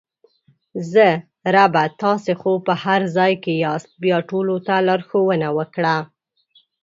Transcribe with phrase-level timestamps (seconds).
[0.91, 1.07] زه:
[1.55, 5.97] ربه تاسې خو په هر ځای کې یاست بیا ټولو ته لارښوونه وکړه!